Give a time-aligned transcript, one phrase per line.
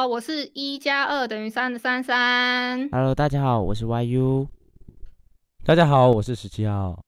[0.00, 2.88] 好，我是一加二等于三的三三。
[2.88, 4.48] Hello，大家好，我是 YU。
[5.62, 7.04] 大家好，我是十七号。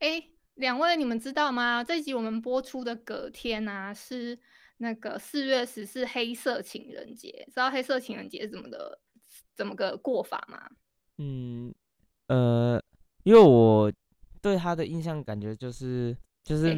[0.00, 0.22] 哎，
[0.56, 1.82] 两位你们知道吗？
[1.82, 4.38] 这集我们播出的隔天啊，是
[4.76, 7.46] 那个四月十四黑色情人节。
[7.46, 9.00] 知道黑色情人节是怎么的
[9.56, 10.60] 怎么个过法吗？
[11.16, 11.74] 嗯，
[12.26, 12.78] 呃，
[13.22, 13.90] 因为我
[14.42, 16.14] 对他的印象感觉就是
[16.44, 16.76] 就是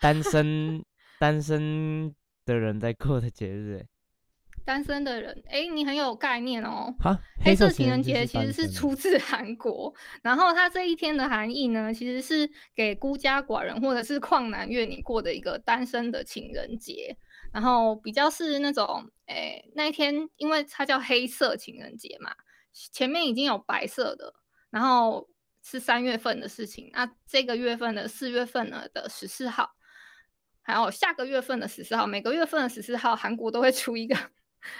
[0.00, 0.82] 单身
[1.18, 2.10] 单身
[2.46, 3.86] 的人在过的节日欸。
[4.64, 6.94] 单身的人，哎，你很有概念哦。
[6.98, 17.16] 哈，黑色色情人节其实是出自 韩国，然后它这一天的含义呢，其实是给孤家寡人或者是旷男怨女过的一个单身的情人节，
[17.52, 22.32] 然后比较是那种，诶，那一天因为它叫黑色情人节嘛，
[22.92, 24.34] 前面已经有白色的，
[24.70, 25.28] 然后
[25.62, 29.70] 是三月份的事情，那这个月份的四月份呢的十四号，
[30.62, 34.16] 还有下个月份的十四号，每个月份的十四号，韩国都会出一个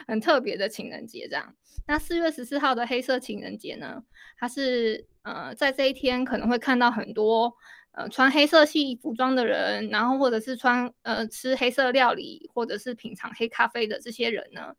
[0.06, 1.54] 很特别的情人节这样。
[1.86, 4.02] 那四月十四号的黑色情人节呢，
[4.38, 7.54] 它是呃在这一天可能会看到很多
[7.92, 14.74] 呃穿黑色系服装的人，然后或者是穿呃吃黑色料理或者是品尝黑咖啡的这些人呢，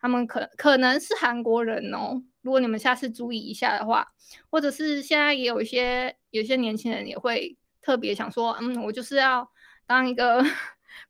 [0.00, 2.22] 他们可可能是韩国人哦。
[2.42, 4.08] 如果你们下次注意一下的话，
[4.50, 9.48] 或者是现在也有一些有些年轻人也会特别想说，嗯，我就是要
[9.86, 10.42] 当一个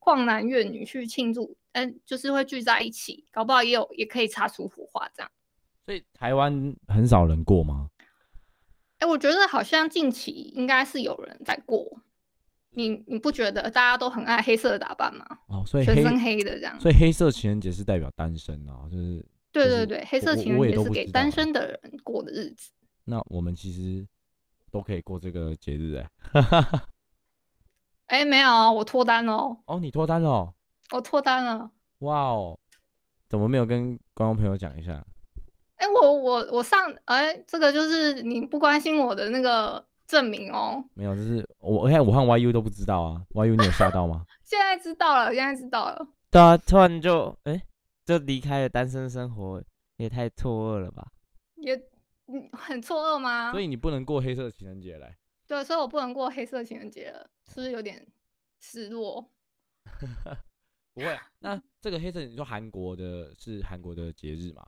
[0.00, 5.30] 旷男怨女去庆祝，嗯，就是会聚在一起，搞不好也有也可以擦出火花这样。
[5.84, 7.88] 所以台湾很少人过吗？
[8.98, 12.00] 哎、我觉得好像近期应该是有人在过，
[12.70, 15.24] 你你不觉得大家都很爱黑色的打扮吗？
[15.46, 16.78] 哦，所以黑，全身黑的这样。
[16.80, 22.72] 所以黑色情人节是代表单身啊，就是就是对对对，黑色情人节是给单身的人过的日子。
[23.04, 24.04] 那我们其实
[24.70, 26.10] 都可以过这个节日哎。
[28.08, 30.54] 哎、没有啊，我脱单了哦，哦，你脱单了哦？
[30.92, 31.70] 我脱单了。
[32.00, 32.58] 哇哦，
[33.28, 35.04] 怎么没有跟观众朋友讲一下？
[35.76, 40.82] 哎、我我我上哎、这个就是你不关心我的那个证明哦。
[40.94, 43.22] 没有，就是我，我看我和 YU 都不知道啊。
[43.34, 44.24] YU 你有吓到吗？
[44.44, 46.06] 现在知道了，现在知道了。
[46.30, 47.62] 对啊，突然就哎、
[48.04, 49.62] 就离开了单身生活，
[49.98, 51.06] 也太错愕了吧？
[51.56, 51.76] 也
[52.26, 53.52] 嗯很错愕吗？
[53.52, 55.14] 所以你不能过黑色情人节来。
[55.48, 58.06] 对，所以我不能过黑色情人节了，是不是有点
[58.60, 59.28] 失落？
[60.94, 64.66] 不会啊，那这个黑色你说韩国的是韩国的节日嘛？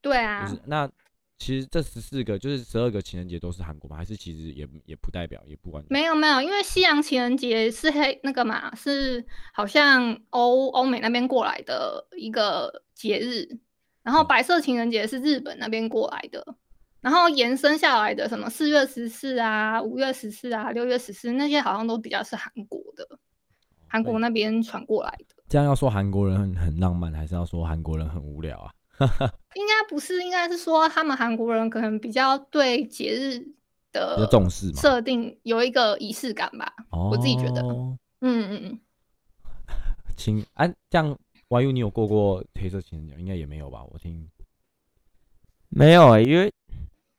[0.00, 0.88] 对啊，就是那
[1.36, 3.96] 其实这十四个就是十二个情人节都是韩国吗？
[3.96, 5.92] 还是其实也也不代表也不完全？
[5.92, 13.58] 没有没有，因为西洋情人节是黑那个嘛，是好像欧欧美那边过来的一个节日，
[14.02, 16.56] 然后嗯白色情人节是日本那边过来的，
[17.04, 23.06] 然后延伸下来的什么四月十四啊、五月十四啊、六月十四那些好像都比较是韩国的，
[23.86, 25.36] 韩国那边传过来的。
[25.46, 28.72] 这样要说韩国人很很浪漫，还是要说韩国人很无聊啊？
[29.54, 33.38] 应该不是，应该是说他们韩国人可能比较对节日
[33.92, 34.80] 的较重视嘛？
[34.80, 36.72] 设定有一个仪式感吧。
[36.88, 38.80] 哦，我自己觉得嗯嗯嗯，
[40.16, 41.14] 情啊，这样
[41.50, 43.14] YU 你有过过黑色情人节？
[43.20, 43.84] 应该也没有吧？
[43.90, 44.26] 我听
[45.68, 46.50] 没有哎、因为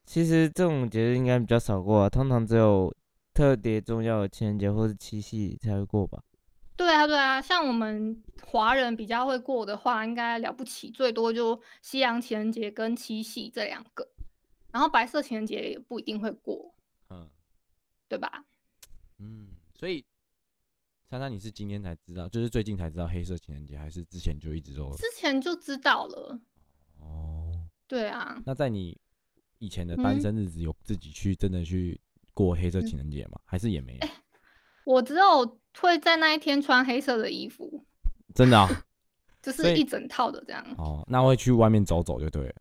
[0.05, 2.95] 其实这种节日应该比较少过、啊，通常只有
[3.33, 6.23] 特别重要的情人节或是七夕才会过吧。
[6.77, 14.07] 对啊对啊，像我们华人比较会过的话，应该了不起，最多就西洋情人节跟七夕这两个，
[14.71, 16.75] 然后白色情人节也不一定会过，
[17.09, 17.29] 嗯
[18.07, 18.45] 对吧？
[19.19, 20.05] 嗯，所以
[21.09, 24.93] 珊珊你是今天才知道，就是最近才知道黑色情人节，还是之前就一直都？
[24.97, 26.39] 之前就知道了，
[26.99, 28.99] 哦，对啊，那在你
[29.65, 31.99] 以前的单嗯身日子，有自己去真的去
[32.33, 33.39] 过黑色情人节吗？
[33.45, 34.07] 还是也没有？
[34.85, 37.83] 我只有会在那一天穿黑色的衣服，
[38.35, 38.69] 真的啊？
[39.41, 40.63] 就是一整套的这样。
[40.77, 42.55] 哦，那会去外面走走就对了。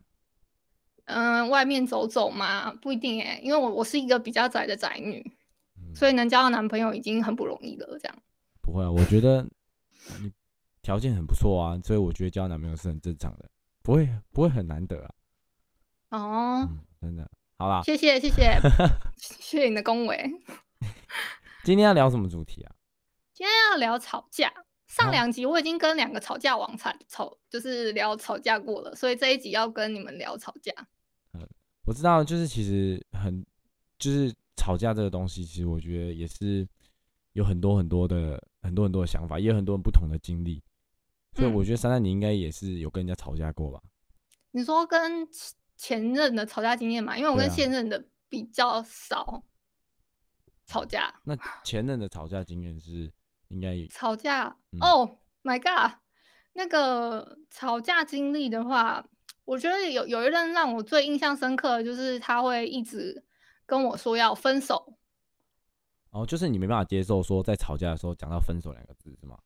[1.05, 5.23] 嗯、外面走走嘛，不一定哎、因为我我是一个比较宅的宅女，
[5.77, 7.87] 嗯所以能交到男朋友已经很不容易了。
[7.99, 8.17] 这样，
[8.61, 9.47] 不会啊，我觉得
[10.21, 10.31] 你
[10.81, 13.47] 条件很不错啊，所以我觉得交男朋友是很正常的，
[13.83, 15.13] 不会不会很难得啊。
[16.09, 17.29] 哦，嗯，真的。
[17.57, 18.39] 好啦，谢谢谢 谢
[19.17, 20.17] 谢谢你的恭维。
[21.63, 22.75] 今天要聊什么主题啊？
[23.33, 24.51] 今天要聊吵架，
[24.87, 30.73] 上哦两集我已经跟两个吵架王吵吵，就是聊吵架过了，所以这一集要跟你们聊吵架。
[31.33, 31.47] 嗯
[31.85, 33.45] 我知道，就是其实很，
[33.99, 36.67] 就是吵架这个东西，其实我觉得也是
[37.33, 40.61] 有很多很多的很多很多的想法，也有很多不同的经历。
[41.33, 43.81] 所以嗯我觉得珊珊你应该也是有跟人家吵架过吧？
[44.51, 45.27] 你说跟
[45.77, 47.17] 前前任的吵架经验嘛？
[47.17, 49.43] 因为我跟对啊现任的比较少
[50.65, 51.13] 吵架。
[51.23, 53.11] 那前任的吵架经验是
[53.49, 55.99] 应该也吵架嗯哦、m y God，
[56.53, 59.05] 那个吵架经历的话，
[59.43, 63.23] 我觉得有有一任让我最印象深刻的就是他会一直
[63.65, 64.97] 跟我说要分手。
[66.11, 69.37] 哦，就是你没办法接受说在吵架的时候讲到分手两个字是吗？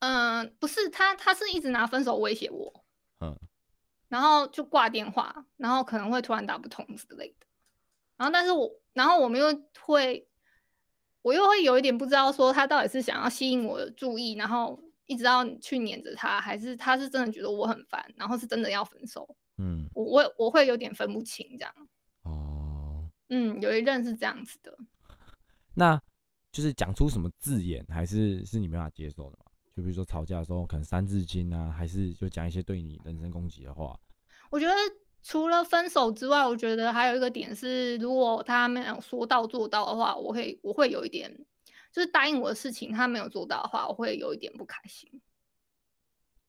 [0.00, 2.84] 嗯，不是他，他是一直拿分手威胁我，
[3.20, 3.36] 嗯，
[4.08, 7.46] 然后就挂电话，然后可能会突然打不通之类的。
[8.16, 9.46] 然后，但是我，然后我们又
[9.80, 10.26] 会，
[11.22, 19.36] 我又会有一点不知道说他到底是想要吸引我的注意，然后一直要去黏着他，还是他是真的觉得我很烦，然后是真的要分手。
[19.58, 21.74] 嗯，我我我会有点分不清这样。
[22.22, 24.76] 哦，嗯，有一任是这样子的。
[25.74, 26.00] 那
[26.50, 29.47] 就是讲出什么字眼，还是是你没办法接受的嘛？
[29.78, 33.96] 就比如说吵架的时候，可能三字经啊，还是就讲一些对你人身攻击的话。
[34.50, 34.74] 我觉得
[35.22, 41.32] 除了分手之外，我觉得还有一个点是，如果他没有说到做到的话，我会我会有一点，
[41.92, 45.08] 就是答应我的事情他没有做到的话，我会有一点不开心。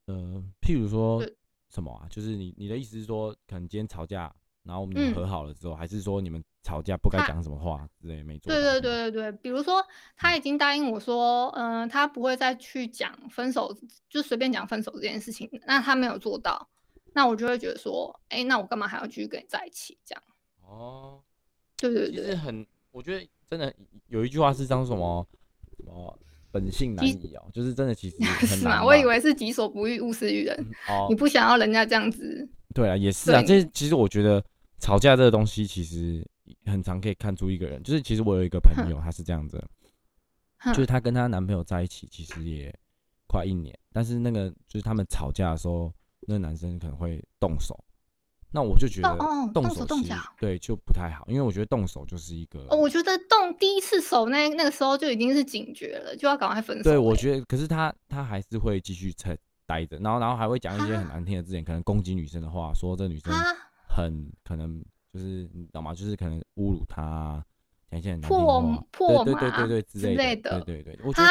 [0.08, 1.24] 呃，譬如说
[1.70, 2.08] 什么啊？
[2.10, 8.54] 就是你你的意思是说，可能今天吵架，然后你嗯们和好了之后，还是说你们吵架不该讲什么话之类没做？
[8.54, 9.12] 对对对。
[9.12, 9.84] 对对，比如说
[10.16, 13.76] 他已经答应我说，嗯、他不会再去讲分手，
[14.10, 16.70] 就随便讲分手这件事情，那他没有做到，
[17.14, 19.98] 那我就会觉得说，哎，那我干嘛还要继续跟你在一起？
[20.06, 20.24] 这样，
[20.62, 21.22] 哦，
[21.78, 23.74] 对对其实对，很，我觉得真的
[24.08, 25.26] 有一句话是叫什么
[25.78, 26.20] 什么
[26.52, 28.84] 本性难移哦，就是真的其实 很是吗？
[28.84, 33.42] 我以为是己所不欲，勿施于人，哦你，不想要人家这样子，对啊，也是啊。
[33.42, 34.44] 对这其实我觉得
[34.80, 36.28] 吵架这个东西，其实
[36.66, 39.64] 很常可以看出一个人，就是其实我有一个朋友，他是这样子
[40.68, 42.74] 就是她跟她男朋友在一起，其实也
[43.28, 47.78] 快一年，但是那个就是他们吵架的时候，那个男生可能会动手，
[48.52, 49.18] 那我就觉得
[49.54, 50.16] 动手动脚。
[50.40, 56.84] 对就不太好，因为我觉得动手就是一个哦，我觉得动第一次手那那个时候就已经是警觉了，就要赶快分手欸。
[56.84, 63.44] 对，我觉得，可是他他还是会继续在待着，然后然后还会讲一些很啊难听的字眼，可能攻击女生的话，说这女生啊，
[63.88, 65.94] 很可能就是你知道吗？
[65.94, 67.44] 就是可能侮辱她啊，
[67.92, 71.30] 讲一些破话，破对对对对对之类的，对对对，我觉得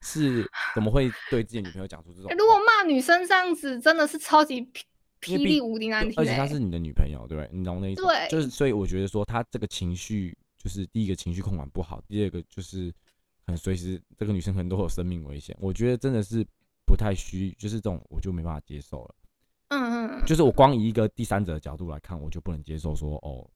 [0.00, 2.30] 这是怎么会对自己女朋友讲出这种？
[2.30, 4.62] 欸如果骂女生这样子，真的是超级
[5.20, 6.24] 霹雳无敌难听而。
[6.24, 7.50] 且她是你的女朋友，对不对？
[7.52, 8.02] 你懂那意思？
[8.02, 12.90] 对就是所以我觉得说她这个情绪，就是第一个情绪控管不好，第二个就是
[13.44, 15.56] 可能随时这个女生可能都有生命危险。
[15.60, 16.46] 我觉得真的是
[16.86, 19.14] 不太需，就是这种我就没办法接受了。
[20.26, 23.48] 就是我光以一个第三者的角度来看，我就不能接受说哦，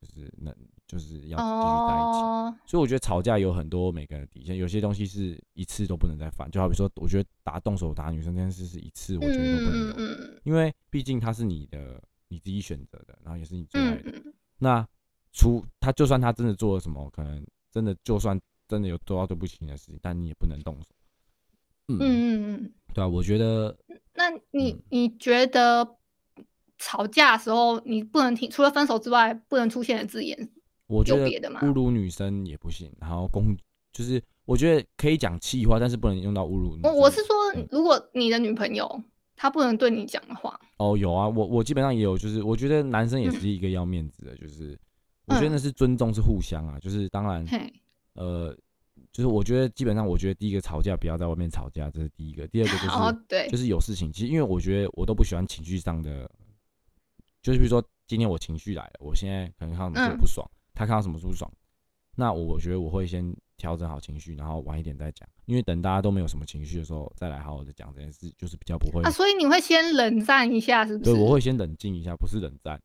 [0.00, 0.54] 就是那
[0.86, 2.20] 就是要继续在一起。
[2.20, 6.50] 哦，所以我觉得吵架有很多每个人的底线，有些东西是一次都不能再犯。
[6.50, 14.22] 就好比说，我觉得打动手打女生这件事是一次，我觉得都不能有，嗯嗯嗯因为毕竟她是你的你自己选择的，然后也是你最爱的。
[14.58, 14.86] 那
[15.32, 20.88] 除他就算他真的做了什么，可能真的就算真的有做到对不起你的事情，但你也不能动手。
[21.88, 22.72] 嗯，嗯嗯嗯。
[22.92, 23.76] 对啊，我觉得
[24.14, 25.96] 那你嗯你觉得
[26.80, 30.36] 吵架的时候，你不能听除了分手之外不能出现的字眼？
[30.88, 33.56] 我觉得侮辱女生也不行，然后攻
[33.92, 36.92] 就是我觉得可以讲气话，但是不能用到侮辱女生。
[36.92, 39.00] 我我是说嗯，如果你的女朋友
[39.36, 44.76] 她不能对你讲的话，哦，有啊，我我基本上也有，就是我觉得男生也是一个要面子的，就是
[45.26, 47.72] 我觉得那是尊重，是互相啊，就是当然嘿，
[48.14, 48.56] 呃，
[49.12, 56.28] 就是我觉得基本上，我觉得第一个吵架不要在外面吵架，这是第一个，第二个就是、就是有事情，其实因为我觉得我都不喜欢情绪上的，
[57.42, 61.50] 就是比如说今天我情绪来了，我现在可能看到什么事我嗯不爽，他看到什么不爽，
[62.16, 69.02] 那我我觉得我会先调整好情绪，然后晚一点再讲，因为等大家都没有什么情绪的时候，再来好好的讲这件事，就是比较不会。
[69.02, 71.12] 啊，所以你会先冷战一下，是不是？
[71.12, 72.80] 对，我会先冷静一下，不是冷战，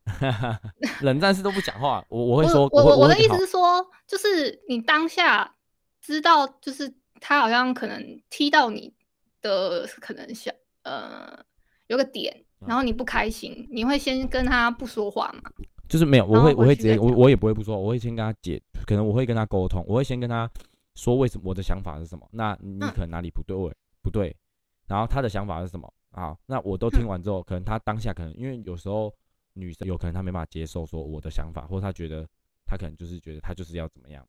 [1.02, 2.06] 冷战是都不讲话。
[2.10, 5.56] 我我会说，我我我的意思是说，就是你当下
[6.02, 8.94] 知道，就是他好像可能踢到你
[9.42, 10.52] 的可能小
[10.84, 11.44] 呃
[11.88, 15.52] 有个点，嗯然后你不开心，你会先跟他不说话吗？
[15.88, 20.50] 就是没有，我会我会直接我我也不会不说，我会先跟他解，可能我会跟他沟通，我会先跟他
[20.96, 23.56] 说为什么我的想法是什么，那你嗯可能哪里不对
[24.02, 24.36] 不对，
[24.88, 26.36] 然后他的想法是什么啊？
[26.48, 29.14] 那我都听嗯完之后，可能他当下可能因为有时候
[29.54, 32.28] 女生有可能她没办法接受说我的想法，或者她觉得
[32.66, 34.28] 她可能就是觉得她就是要怎么样，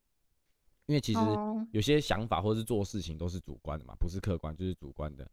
[0.87, 5.29] 因为其实哦，有些想法或是做事情都是主观的嘛，不是客观就是主观的，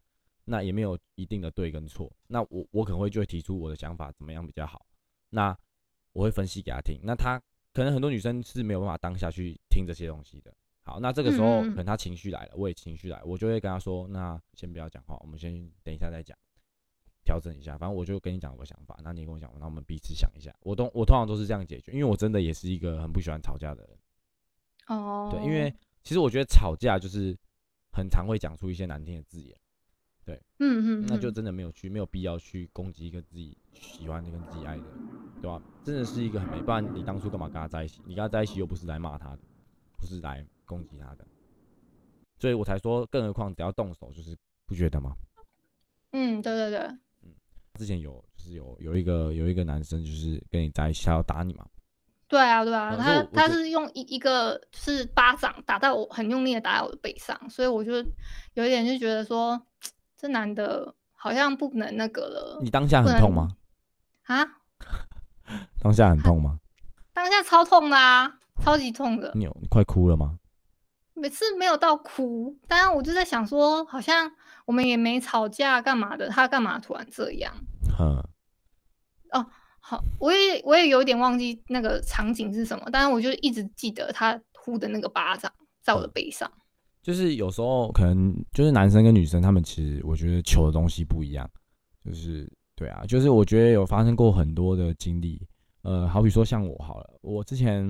[0.46, 2.12] 那也没有一定的对跟错。
[2.28, 4.86] 那我我可能会就会提出我的想法怎么样比较好，
[5.30, 5.58] 那
[6.12, 7.00] 我会分析给他听。
[7.04, 7.42] 那他
[7.74, 10.54] 可能很多女生是没有办法当下去听这些东西的。
[10.86, 16.38] 好，那这个时候可能他情绪来了，我也情绪来，我就会跟他说，那先不要讲话，我们先等一下再讲，
[17.24, 17.78] 调整一下。
[17.78, 20.54] 反正我就跟你讲我的想法，那你跟我讲，那我们彼此想一下。
[20.60, 23.98] 我都我通常都是这样解决，因为我真的也是一个很不喜欢吵架的人。
[24.88, 25.74] 哦，对，因为
[26.04, 27.34] 其实我觉得吵架就是
[27.94, 29.58] 很常会讲出一些难听的字眼，
[30.26, 34.84] 嗯嗯，嗯那就真的没有去没有必要去攻击一个自己喜欢的跟自己爱的，
[35.42, 35.62] 对吧？
[35.84, 38.02] 真的是一个很没，不然你当初干嘛跟他在一起？
[38.06, 39.40] 你跟他在一起又不是来骂他的，
[39.98, 41.26] 不是来攻击他的，
[42.38, 45.14] 所以我才说，更何况只要动手，就是不觉得吗？
[46.12, 46.80] 嗯，对对对，
[47.24, 47.34] 嗯
[47.74, 51.66] 之前有就是有有一个有一个男生就是跟你在一起，他要打你嘛，
[52.28, 57.94] 对啊对啊，他他是用一一个就是巴掌打到我，很用力的打在我的背上，所以我就
[58.54, 59.60] 有一点就觉得说，
[60.24, 63.58] 这男的好像不能那个了你当下很痛吗？
[64.24, 64.40] 啊，
[65.84, 66.60] 当下很痛吗？
[67.12, 69.34] 当下超痛的啊，超级痛的。
[69.36, 70.40] 你有你快哭了吗？
[71.14, 74.32] 每次没有到哭，但是我就在想说，好像
[74.64, 77.54] 我们也没吵架干嘛的，他干嘛突然这样？
[77.98, 78.24] 哼，
[79.82, 85.52] 好，我也我也有点忘记那个场景是什么，但是我就一直记得他呼的那个巴掌
[85.82, 86.50] 在我的背上。
[87.04, 91.48] 就是有时候可能就是男生跟女生他们其实我觉得求的东西不一样，
[92.04, 95.46] 就是对啊，就是我觉得有发生过很多的经历，
[95.82, 97.86] 呃，好比说像我好了，我之前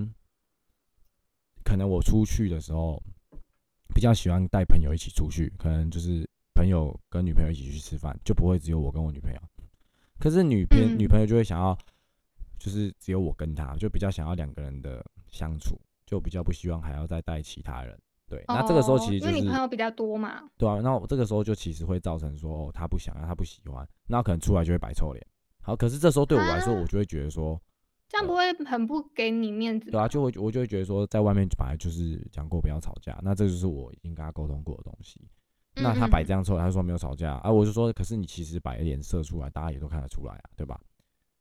[1.64, 3.02] 可能我出去的时候
[3.94, 9.40] 比较喜欢带朋友一起出去，可能就是朋友跟女朋友一起去吃饭，就不会只有我跟我女朋友。
[10.20, 11.78] 可是女朋嗯女朋友就会想要，
[12.58, 17.96] 就是只有我跟她，就比较想要两个人的相处，就比较不希望还要再带其他人。
[18.34, 25.24] 对，那这个时候哦其实就是因为你朋友比较多嘛，对啊，那我这个时候就其实会造成说，哦，他不想要，他不喜欢，那可能出来就会摆臭脸。
[25.62, 27.62] 好，可是这时候对我来说，啊我就会觉得说，
[28.10, 29.92] 这样不会很不给你面子吗？
[29.92, 35.22] 对啊，就会我就会觉得说，在外面本来就是讲过不要吵架，那这就是我已经跟他沟通过的东西。
[35.76, 40.80] 那他摆这样，样臭脸，他说没有吵架，啊，我就说，可是你其实摆脸色出来，大家也都看得出来啊，对吧？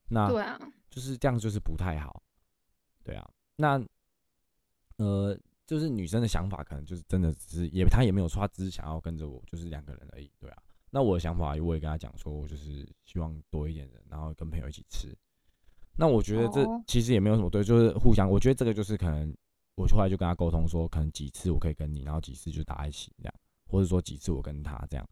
[0.08, 0.58] 那对啊，
[0.90, 2.22] 就是这样，就是不太好。
[3.04, 3.82] 对啊，那
[4.98, 5.36] 呃，
[5.72, 10.30] 就是女生的想法可能就是真的只是也她也没有说，她只是想要跟着我，就是两个人而已。
[10.38, 15.16] 对啊，那我的想法我也跟她讲说，我就是希望多一点人，然后跟朋友一起吃。
[15.96, 18.28] 那我觉得这哦其实也没有什么对，就是互相。
[18.28, 19.34] 我觉得这个就是可能
[19.76, 23.34] 我后来就跟她沟通说，可能几次我可以跟你，然后几次就打在一起这样，
[23.66, 25.08] 或者说几次我跟她这样，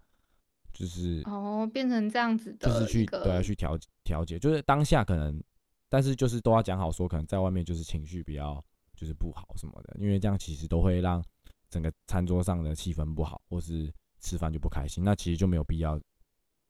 [0.75, 5.43] 就是哦，变成这样子的就是去对啊去调调节，就是当下可能，
[5.89, 8.63] 但是就是都要讲好说，可能在外面就是情绪比较
[9.01, 11.25] 就是不好什么的，因为这样其实都会让
[11.71, 13.91] 整个餐桌上的气氛不好，或是
[14.21, 15.99] 吃饭就不开心，那其实就没有必要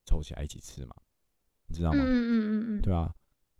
[0.06, 0.94] 凑起来一起吃嘛，
[1.66, 1.99] 你知道吗？
[1.99, 3.12] 嗯嗯嗯嗯嗯，对啊，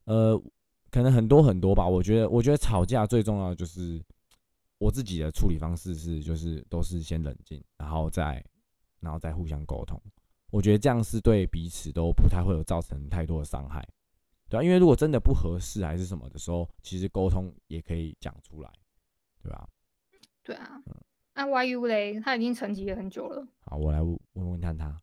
[0.05, 0.41] 呃，
[0.89, 1.85] 可能很多很多吧。
[1.85, 4.00] 我觉得，我觉得吵架最重要的就是
[4.79, 8.41] 我自己的处理方式是，就是都是先冷静，然后再
[9.00, 10.00] 然后再互相沟通。
[10.53, 13.85] 我觉得这样是对彼此都不太会有造成太多的伤害，
[14.50, 18.71] 对啊，因为如果真的不合适还是什么的时候，其实沟通也可以讲出来，
[19.40, 19.69] 对吧、
[20.42, 20.95] 对啊嗯。
[21.35, 23.47] 那 YU 嘞，他已经沉寂了很久了。
[23.61, 25.00] 好，我来问问问看他，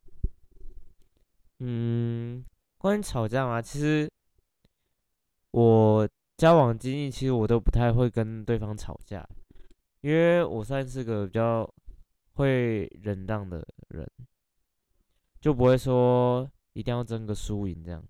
[1.59, 2.43] 嗯，
[2.77, 4.11] 关于吵架嘛，其实
[5.51, 9.27] 我交往经历，其实我都不太会跟对方吵架，
[10.01, 11.67] 因为我算是个比较
[12.33, 14.07] 会忍让的人，
[15.39, 18.03] 就不会说一定要争个输赢这样。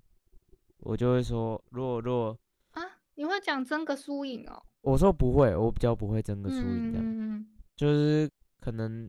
[0.79, 2.37] 我就会说，如果如果
[2.71, 2.81] 啊，
[3.15, 4.63] 你会讲争个输赢哦？
[4.81, 7.03] 我说不会，我比较不会争个输赢这样。
[7.05, 8.27] 嗯就是
[8.59, 9.07] 可能，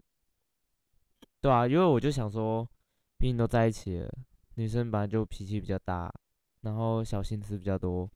[1.41, 2.69] 对啊，因为我就想说，
[3.17, 4.13] 毕竟都在一起了，
[4.57, 6.13] 女生本来就脾气比较大，
[6.61, 8.11] 然后小心思比较多，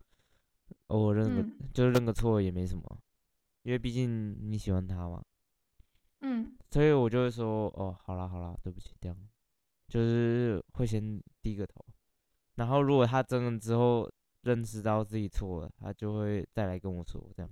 [0.89, 2.85] 偶尔认个、嗯就是认个错也没什么，
[3.63, 5.23] 因为毕竟你喜欢他嘛，
[6.21, 9.17] 嗯所以我就会说，哦，好啦好啦，对不起，这样，
[9.89, 11.83] 就是会先低个头，
[12.55, 14.11] 然后如果他真的之后
[14.43, 17.51] 认识到自己错了，他就会再来跟我说，这样，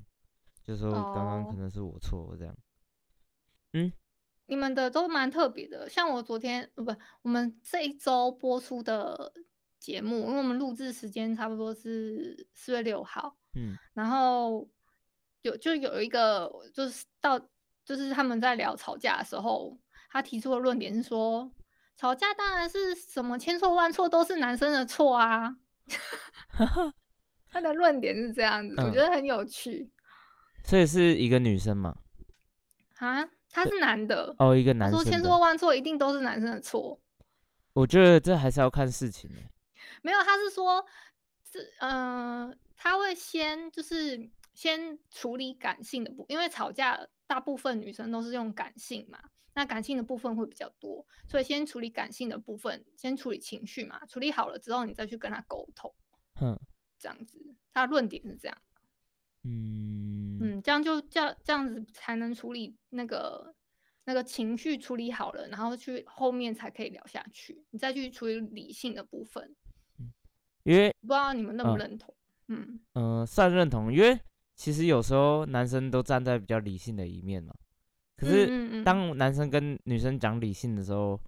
[0.62, 1.54] 就说刚刚可哦。
[1.58, 2.56] 能是我错，这样。
[3.72, 3.92] 嗯？
[4.46, 6.92] 你们的都蛮特别的，像我昨天呃不，
[7.22, 9.32] 我们这一周播出的
[9.78, 13.76] 节目，因为我们录制时间差不多是四月六号，嗯。
[13.94, 14.68] 然后
[15.42, 17.38] 有就有一个就是到
[17.84, 19.78] 就是他们在聊吵架的时候，
[20.10, 21.48] 他提出的论点是说，
[22.00, 25.54] 吵架当然是什么千错万错都是男生的错啊。
[27.52, 29.92] 他的论点是这样子，我嗯觉得很有趣
[30.64, 31.94] 所以是一个女生嘛？
[32.96, 33.28] 啊。
[33.52, 35.38] 他是男的，哦，一个男生的说千错。
[35.38, 36.98] 万错一定都是男生的错。
[37.72, 39.40] 我觉得这还是要看事情的。
[40.02, 40.86] 没有，他是说，
[41.52, 46.98] 是呃，他会先就是先处理感性的部，因为吵架
[47.30, 49.20] 大部分女生都是用感性嘛，
[49.54, 55.94] 那感性的部分会比较多，所以先处理感性的部分，先处理情绪嘛，处理好了之后，你再去跟他沟通，
[56.40, 56.58] 嗯，
[56.98, 57.54] 这样子。
[57.72, 58.58] 他的论点是这样，
[59.44, 63.54] 嗯嗯，这样就这样这样子才能处理那个
[64.06, 69.54] 那个情绪处理好了，然后去后面才可以聊下去，你再去处理理性的部分。
[70.64, 72.12] 因为不知道你们认不嗯认同？
[72.48, 74.18] 嗯嗯、呃算认同，因为
[74.60, 77.54] 其实有时候男生都站在比较理性的一面嘛。
[78.14, 81.18] 可是当男生跟女生讲理性的时候，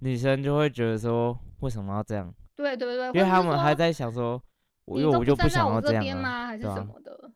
[0.00, 2.34] 女生就会觉得说为什么要这样？
[2.56, 4.42] 对对对，因为他们还在想说，
[4.86, 6.28] 因为我就不想要这样这边吗？
[6.28, 7.30] 啊，还是什么的？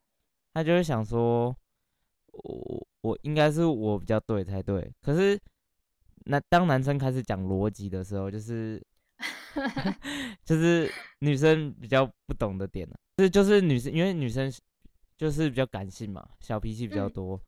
[0.52, 1.56] 他就会想说，
[2.32, 4.92] 我我应该是我比较对才对。
[5.00, 5.40] 可是
[6.24, 8.84] 那当男生开始讲逻辑的时候，就是
[10.44, 14.52] 就是女生比较不懂的点了、这就是女生，因为女生
[15.16, 17.12] 就是比较感性嘛，小脾气比较嗯。
[17.12, 17.40] 多，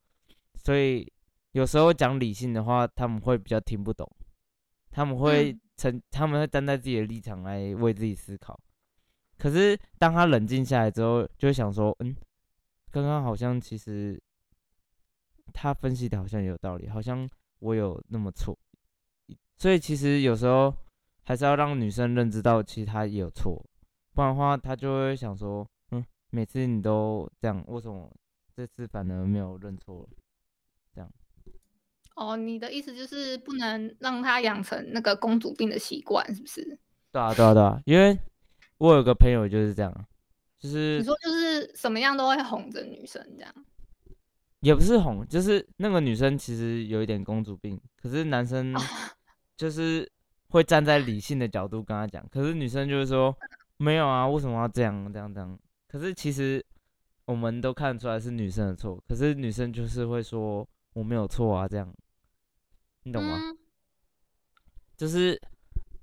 [0.54, 1.10] 所以
[1.52, 4.10] 有时候讲理性的话，他们会比较听不懂，
[4.90, 5.60] 他们会嗯。
[5.78, 8.58] 成，他们会站在自己的立场来为自己思考。
[9.38, 12.16] 可是当他冷静下来之后，就会想说，嗯，
[12.90, 14.20] 刚刚好像其实
[15.54, 18.58] 他分析的好像有道理，好像我有那么错，
[19.56, 20.75] 所以其实有时候
[21.22, 23.64] 还是要让女生认知到，其实她也有错，
[24.12, 25.68] 不然的话，她就会想说，嗯，
[26.30, 28.11] 每次你都这样，为什么
[28.55, 30.09] 这次反而没有认错
[30.94, 31.11] 这样？
[32.16, 36.79] 哦，你的意思就是不能让他养成那个公主病的习惯，是不是？
[37.12, 38.18] 对啊，对啊，对啊，因为
[38.79, 40.05] 我有个朋友就是这样，啊
[40.59, 43.55] 就是你说就是什么样都会哄着女生这样？
[44.61, 48.74] 也不是哄，就是那个女生其实有一点公主病，可是男生
[49.57, 50.11] 就是
[50.48, 53.33] 会站在理性的角度跟她讲，可是女生就是说
[53.76, 55.57] 没有啊，为什么要这样这样这样？
[55.88, 56.64] 可是其实
[57.24, 61.92] 我们都看得出来是女生的错，可是女生就是会说我没有错啊，这样，
[63.03, 63.38] 你懂吗？
[63.40, 63.59] 嗯。
[64.96, 65.40] 就是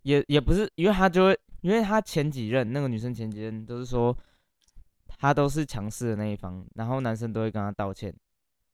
[0.01, 4.17] 也也不是，因为他就会，因为他前几任那个女生前几任都是说
[5.07, 8.13] 她都是强势的那一方，然后男生都会跟她道歉，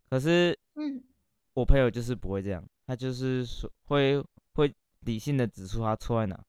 [0.10, 1.04] 可是嗯。
[1.54, 6.46] 我朋友就是不会这样，他就是说会会理性的指出他错在哪，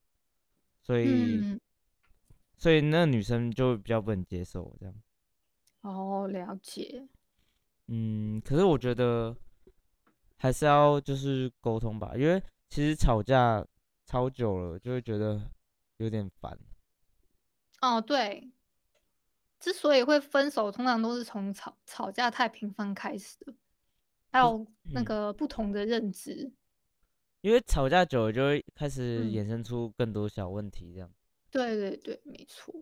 [0.80, 1.60] 所以、嗯，
[2.62, 4.94] 所以那女生就比较不能接受这样。
[5.80, 7.08] 哦，了解。
[7.88, 9.36] 嗯，可是我觉得
[10.36, 13.66] 还是要就是沟通吧，因为其实吵架
[14.06, 15.50] 吵久了就会觉得
[15.96, 16.56] 有点烦。
[17.80, 18.52] 哦，对，
[19.58, 23.52] 之所以会分手，通常都是从吵吵架太频繁开始的，
[24.30, 26.52] 还有那嗯个不同的认知。
[27.40, 31.10] 因为吵架久了就会开始嗯衍生出更多小问题这样。
[31.52, 32.74] 对对对，没错。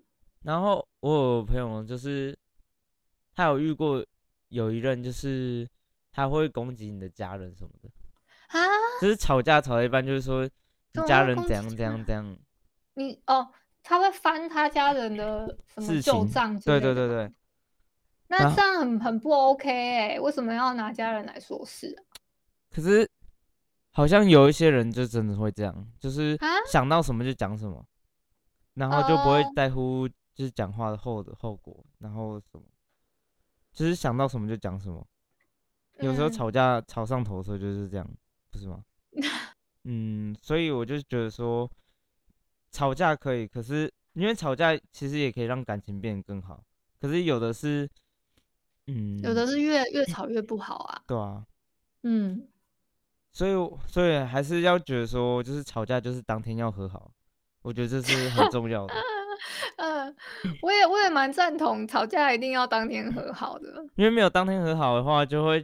[0.42, 2.34] 然后我有朋友就是
[3.34, 4.02] 他有遇过
[4.48, 5.68] 有一任就是
[6.12, 7.90] 他会攻击你的家人什么的，
[8.58, 8.66] 啊，
[9.02, 10.48] 就是吵架吵到一半就是说
[10.92, 12.38] 你家人怎样怎样怎样，
[12.94, 13.46] 你哦，
[13.82, 17.32] 他会翻他家人的什么旧账对对对对，
[18.28, 22.00] 那这样很很不 OK 哎、为什么要拿家人来说事啊？
[22.70, 23.08] 可是
[23.92, 27.84] 好像有一些人就真的会这样，就是啊想到什么就讲什么，
[28.88, 32.62] 然后就不会哦在乎就是讲话的后的后果，然后什么，
[33.72, 35.06] 就是想到什么就讲什么。
[36.00, 38.10] 有时候嗯吵架吵上头的时候就是这样，
[38.50, 38.82] 不是吗？
[39.84, 41.70] 嗯，所以我就觉得说，
[42.70, 46.64] 吵架可以，可是因为吵架其实也可以让感情变得更好，
[46.98, 47.88] 可是有的是，
[48.86, 51.02] 嗯，有的是越越吵越不好啊。
[51.06, 51.46] 对啊，
[52.02, 52.48] 嗯，
[53.32, 53.52] 所以
[53.86, 57.12] 所以还是要觉得说，就是吵架就是当天要和好，
[57.62, 58.94] 我觉得这是很重要的，
[59.76, 60.14] 呃，
[60.62, 63.84] 我也我也蛮赞同吵架一定要当天和好的。
[63.96, 65.60] 因为没有当天和好的话，就会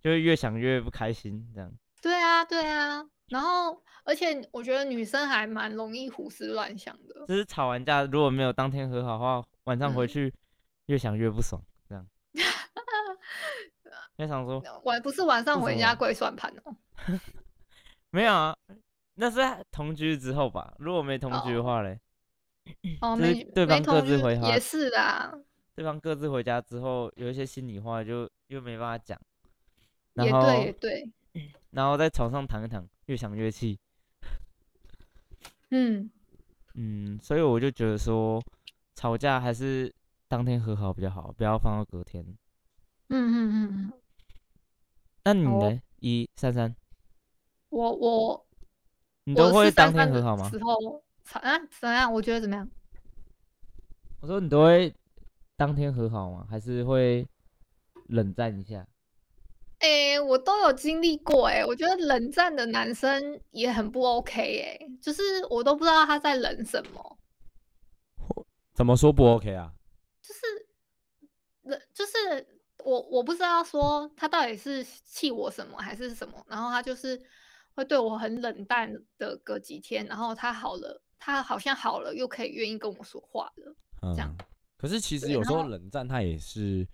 [0.00, 1.70] 就会越想越不开心，这样。
[2.00, 3.04] 对啊，对啊。
[3.28, 7.26] 然后，而且我觉得女生还蛮容易胡思乱想的。
[7.26, 10.34] 就是吵完架如果没有当天和好的话，晚上回嗯去
[10.86, 12.06] 越想越不爽，这样。
[14.16, 16.74] 你想说，晚不是晚上回家跪算盘哦。
[18.10, 18.56] 没有啊，
[19.16, 20.74] 那是同居之后吧？
[20.78, 21.98] 如果没同居的话嘞，
[23.54, 25.32] 对方各自回家也是啦，
[25.74, 29.18] 对方各自回家之后，有一些心里话就又没办法讲，
[30.14, 31.10] 然也后对也对，
[31.70, 33.78] 然后在床上躺一躺，越想越气，
[35.70, 36.10] 嗯，
[36.74, 38.42] 嗯，所以我就觉得说，
[38.94, 39.92] 吵架还是
[40.28, 42.22] 当天和好比较好，不要放到隔天。
[43.08, 43.92] 嗯嗯嗯嗯，
[45.24, 45.80] 那你哦呢？
[46.00, 46.76] 一三三，
[47.70, 48.45] 我我
[49.28, 50.48] 你都会当天和好吗？
[50.48, 52.12] 时候啊怎么样？
[52.12, 52.68] 我觉得怎么样？
[54.20, 54.94] 我说你都会
[55.56, 56.46] 当天和好吗？
[56.48, 57.26] 还是会
[58.06, 58.86] 冷战一下？
[59.80, 67.18] 诶、我都有经历过诶、我觉得冷战的男生也很不 OK 诶、就是我都不知道他在冷什么，
[68.74, 69.72] 怎么说不 OK 啊？
[70.22, 70.40] 就是
[71.62, 72.12] 冷，就是
[72.84, 77.20] 我我不知道说他到底是气我什么还是什么，然后他就是
[77.76, 83.76] 会对我很冷淡的隔几天，然后他好了，他好像好了，又可以愿意跟我说话了。
[84.02, 84.34] 嗯样，
[84.78, 86.88] 可是其实有时候冷战他也是，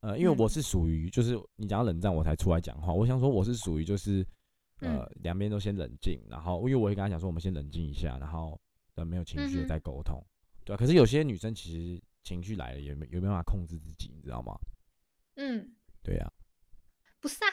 [0.00, 4.26] 呃，因为我嗯是属于就是你讲到冷战我才出来讲话，我想说我是属于就是
[4.80, 8.58] 嗯呃两边都先冷静，然后因为我会跟他讲说我们先冷静一下，然后
[8.94, 10.24] 等没有情绪嗯哼的再沟通，
[10.64, 10.78] 对啊。
[10.78, 14.54] 可是有些女生其实情绪来了也没有没办法控制自己，你知道吗？
[15.36, 16.32] 嗯，对呀、
[17.20, 17.48] 不是啊，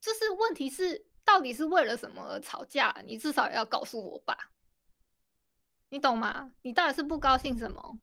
[0.00, 2.96] 就是问题是到底是为了什么而吵架？
[3.04, 4.34] 你至少也要告诉我吧，
[5.90, 6.52] 你懂吗？
[6.62, 7.98] 你到底是不高兴什么？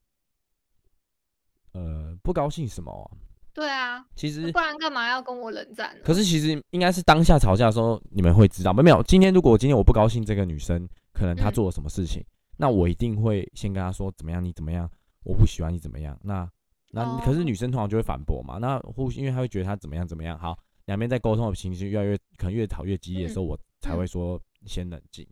[1.71, 3.07] 呃，不高兴什么啊、
[3.51, 6.01] 对啊，其实不然干嘛要跟我冷战呢？
[6.03, 9.01] 可是其实应该是当下吵架的时候，你们会知道，没有没有。
[9.03, 12.23] 今天如果今天我不高兴，这个女生可能她嗯做了什么事情，
[12.57, 14.87] 那我一定会先跟她说怎么样，你怎么样，
[15.23, 16.19] 我不喜欢你怎么样。
[16.21, 16.47] 那
[16.91, 25.27] 那、可是哦女生通常就会反驳嘛，那或因为她会觉得她怎么样怎么样，好，两边在沟通的情绪越来越可能越吵越激烈的时候，我才会说先冷静，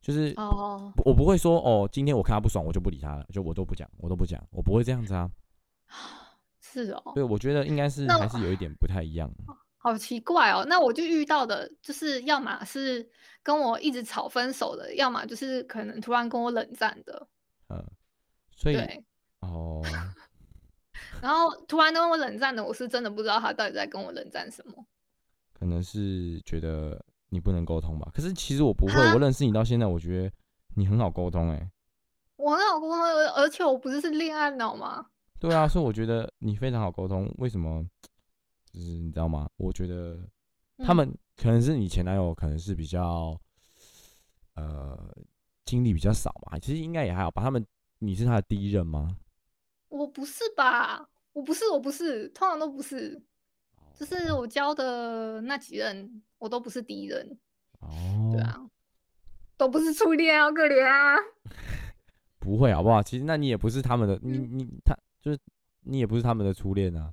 [0.00, 5.30] 就是嗯哦，我不会说哦，今天我看他不爽，我就不理他了，就我都不讲，我都不讲，我不会这样子啊。
[6.60, 9.30] 是哦，对，我觉得应该是那还是有一点不太一样。
[9.78, 10.64] 好奇怪哦。
[10.68, 13.08] 那我就遇到的就是，要么是
[13.42, 17.28] 跟我一直吵分手的，要么就是可能突然跟我冷战的。
[17.68, 17.84] 嗯，
[18.50, 18.76] 所以，
[19.40, 19.82] 哦。
[21.22, 24.86] 然后突然跟我冷战的，我是真的不知道他到底在跟我冷战什么。
[25.52, 28.10] 可能是觉得你不能沟通吧。
[28.14, 30.32] 可是其实我不会，啊我认识你到现在，我觉得
[30.74, 31.70] 你很好沟通哎、
[32.36, 35.06] 我很好沟通，而而且我不是是恋爱脑吗？
[35.38, 37.32] 对啊，所以我觉得你非常好沟通。
[37.38, 37.84] 为什么？
[38.72, 39.48] 就是你知道吗？
[39.56, 40.18] 我觉得
[40.78, 43.34] 他嗯们可能是你前男友，可能是比较
[44.54, 44.98] 呃
[45.64, 46.58] 经历比较少嘛。
[46.58, 47.42] 其实应该也还好吧。
[47.42, 47.64] 他们
[47.98, 49.16] 你是他的第一任吗？
[49.96, 51.08] 我不是吧？
[51.32, 53.22] 我不是，我不是，通常都不是。
[53.94, 57.38] 就是我教的那几任，我都不是第一任，
[57.80, 58.60] 哦，对啊，
[59.56, 61.16] 都不是初恋，好可怜啊。
[62.38, 63.02] 不会好不好？
[63.02, 65.38] 其实那你也不是他们的，你嗯你他就是
[65.80, 67.10] 你也不是他们的初恋啊，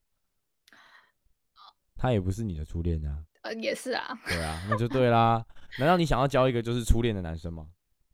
[1.95, 3.23] 他也不是你的初恋啊。
[3.43, 5.45] 呃，也是啊，对啊，那就对啦。
[5.79, 7.67] 难道你想要交一个就是初恋的男生吗？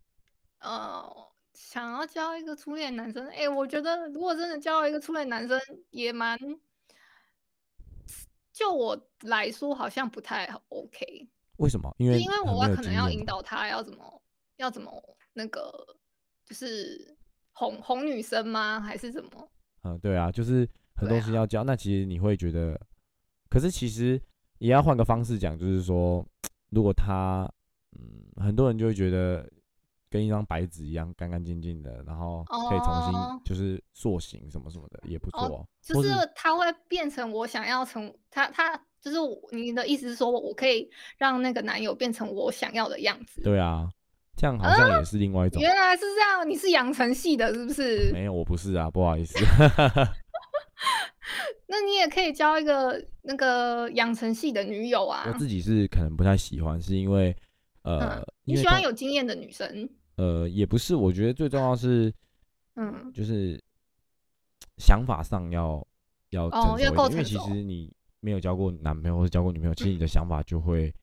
[0.61, 1.28] 呃，
[1.59, 6.39] 想要交一个初恋男生，哎、我觉得如果真的交一个初恋男生，也蛮，
[8.53, 11.93] 就我来说好像不太 OK，为什么？
[11.99, 14.21] 因为因为我可能要引导他要怎么
[14.55, 14.89] 要怎么
[15.33, 15.69] 那个，
[16.45, 17.17] 就是
[17.51, 18.79] 哄哄女生吗？
[18.79, 19.51] 还是怎么？
[19.83, 21.65] 嗯，对啊，就是很多对啊事情要教。
[21.65, 22.79] 那其实你会觉得，
[23.49, 24.19] 可是其实
[24.59, 26.25] 也要换个方式讲，就是说，
[26.69, 27.51] 如果他，
[27.99, 29.45] 嗯，很多人就会觉得
[30.09, 35.41] 跟一张白纸一样干干净净的，然后可以重哦新就是塑形什么什么的，也不错。
[35.47, 39.17] 哦就是他会变成我想要成他他就是
[39.51, 43.41] 你的意思是说我可以让那个男友变成我想要的样子？
[43.41, 43.89] 对啊，
[44.35, 45.61] 这样好像也是另外一种。
[45.61, 48.11] 原来是这样，你是养成系的，是不是？
[48.13, 49.35] 没有，我不是啊，不好意思。
[51.67, 55.33] 那你也可以交一个那个养成系的女友啊我。
[55.37, 57.35] 自己是可能不太喜欢，是因为
[57.83, 59.89] 呃嗯，，你喜欢有经验的女生，
[60.19, 62.13] 呃也不是，我觉得最重要是
[62.75, 63.57] 嗯，就是
[64.77, 65.85] 想法上要
[66.31, 70.93] 要哦成熟因为其实你没有交过男朋友或者交过女朋友，其实你的想法就会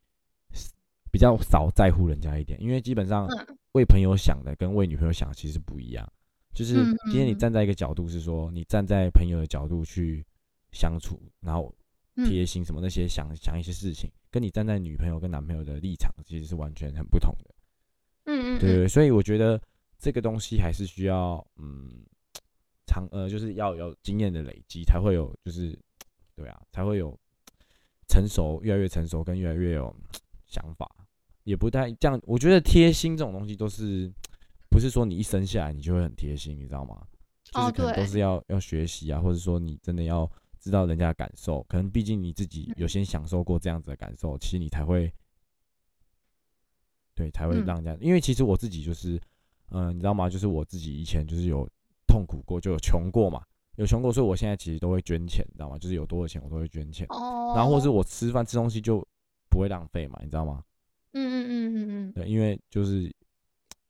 [1.10, 3.56] 比较少在乎人家一点，因为基本上嗯。
[3.72, 6.06] 为朋友想的跟为女朋友想其实不一样。
[6.54, 10.24] 就是嗯今天你嗯站在一个角度是说，你站在朋友的角度去
[10.72, 11.74] 相处，然后
[12.16, 12.24] 嗯。
[12.24, 17.54] 贴心什么那些想想一些事情，跟你站在女朋友跟男朋友的立场其实是完全很不同的。
[18.26, 19.60] 嗯嗯，对所以我觉得
[19.98, 22.04] 这个东西还是需要嗯
[22.86, 25.76] 长呃，就是要有经验的累积，才会有就是
[26.34, 27.18] 对啊，才会有
[28.08, 29.94] 成熟，越来越成熟，跟越来越有
[30.46, 30.90] 想法。
[31.44, 32.20] 也不太这样。
[32.24, 34.12] 我觉得贴心这种东西都是
[34.68, 37.06] 不是说你一生下来你就会很贴心，你知道吗？
[37.44, 45.12] 就是哦可能都是要要学习啊，或者说你真的要知道人家的感受，可能毕竟你自己嗯有先享受过这样子的感受，其实你才会
[47.16, 49.20] 对才会嗯让人家，因为其实我自己就是，
[49.70, 50.30] 嗯、你知道吗？
[50.30, 51.68] 就是我自己以前就是有
[52.06, 53.42] 痛苦过，就有穷过嘛，
[53.76, 55.78] 有穷过，所以我现在其实都会捐钱，你知道吗？
[55.78, 59.04] 就是有多少钱我都会捐钱，哦，然后或是我吃饭吃东西就
[59.48, 60.62] 不会浪费嘛，你知道吗？
[61.12, 63.10] 嗯嗯嗯嗯嗯，对，因为就是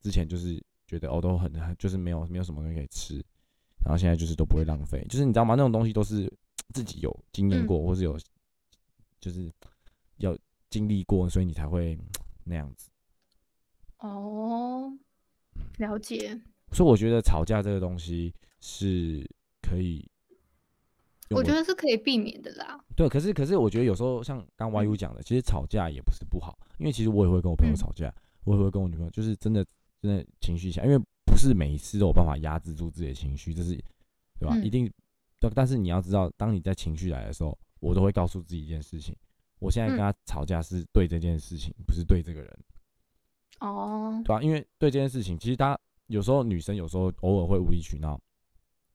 [0.01, 3.17] 之前就是觉得哦都很就是没有没有什么东西可以吃，
[3.85, 5.57] 然后现在就是都不会浪费，就是你知道吗？
[5.57, 6.33] 那种东西都是
[6.73, 8.17] 自己有经验嗯过，或是有
[9.19, 9.51] 就是
[10.19, 10.37] 要
[10.71, 11.99] 经历过，所以你才会
[12.45, 12.89] 那样子。
[13.99, 14.93] 哦，
[15.79, 16.41] 了解。
[16.73, 19.29] 所以我觉得吵架这个东西是
[19.63, 20.05] 可以
[21.31, 22.79] 我觉得是可以避免的啦。
[22.95, 28.13] 对，可是可是我觉得有时候像刚 YU 讲的，其实吵架也不是不好，因为其实我也会跟我朋友嗯吵架，
[28.45, 29.65] 我也会跟我女朋友，就是真的
[30.01, 33.75] 真的情绪下，因为不是每一次都有办法压制住自己的情绪，这是
[34.39, 34.55] 对吧？
[34.57, 34.93] 嗯一定，
[35.41, 39.17] 但但是你要知道，当你在情绪来的时候，我都会告诉自己一件事情，
[39.59, 42.59] 我现在跟嗯他吵架是对这件事情，不是对这个人，
[43.61, 48.21] 哦，对啊、因为对这件事情，其实他有时候女生有时候偶尔会无理取闹，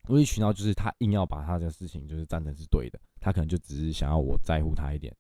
[0.10, 5.16] 无理取闹就是她硬要把她的事情就是站成是对的，她可能就只是想要我在乎她一点，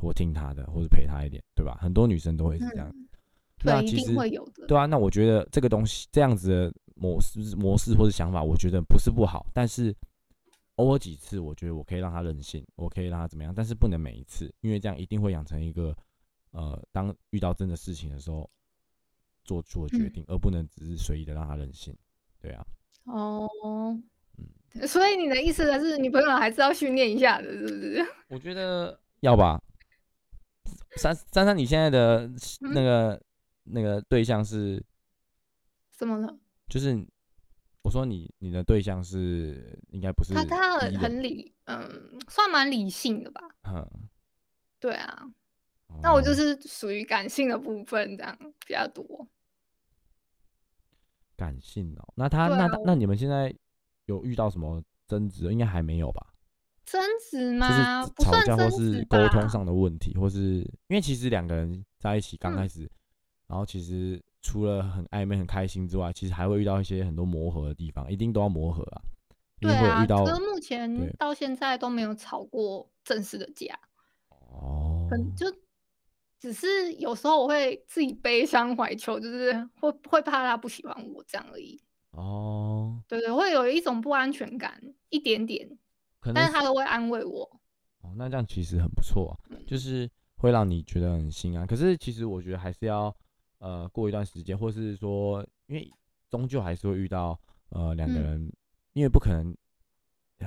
[0.00, 1.78] 或听她的，或是陪她一点，对吧？
[1.80, 2.92] 很多女生都会是这样。
[3.64, 4.66] 那其实会有的。
[4.66, 9.94] 对啊，那我觉得这个东西这样子的模式模式或者想法，我觉得不是不好，但是
[10.76, 15.96] 偶尔几次，我觉得我可以让他任性，我可以让他怎么样，但是不能每一次，因为这样一定会养成一个
[16.50, 18.50] 呃，当遇到真的事情的时候
[19.44, 21.96] 做出的决嗯定，而不能只是随意的让他任性。
[22.40, 22.66] 对啊，
[23.04, 23.48] 哦，
[24.38, 28.06] 嗯所以你的意思是，女朋友还是要训练一下的，是不是？
[28.28, 29.60] 我觉得要吧。
[30.96, 33.20] 珊珊珊，你现在的那个、
[33.64, 34.82] 那个对象是，
[35.90, 36.38] 怎么了？
[36.68, 37.06] 就是
[37.82, 43.40] 我说你你的对象是应该不是他他很很理，嗯，算蛮理性的吧？
[43.68, 44.08] 嗯，
[44.80, 45.30] 对啊，
[46.00, 49.26] 那我就哦是属于感性的部分，这样比较多。
[51.36, 52.12] 感性哦。
[52.14, 53.52] 那他、啊那那你们现在
[54.06, 55.50] 有遇到什么争执？
[55.52, 56.26] 应该还没有吧？
[56.84, 57.00] 争
[57.30, 58.04] 执就吗？
[58.04, 62.90] 是吵架或是沟通上的问题，或是因为其实两个人在一起刚嗯开始，
[63.46, 69.02] 然后其实除了很暧昧、很开心之外，其实还会遇到一些很多磨合的地方，一定都要磨合啊。
[69.60, 73.78] 对啊，定会有遇到可是目前到现在都没有吵过正式的架，
[74.28, 75.46] 哦可，能就
[76.42, 81.80] 只是有时候我会自己悲伤怀愁，就是会会怕他不喜欢我这样而已。
[82.10, 85.68] 哦，对对，会有一种不安全感，一点点，
[86.18, 87.44] 可能但是他都会安慰我。
[88.00, 91.64] 哦，那这样其实很不错啊，嗯就是会让你觉得很心安。
[91.64, 93.16] 可是其实我觉得还是要
[93.58, 95.88] 呃过一段时间，或是说，因为
[96.28, 98.52] 终究还是会遇到呃两个嗯人，
[98.94, 99.56] 因为不可能